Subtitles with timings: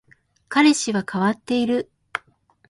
[0.49, 1.91] 彼氏は変わっている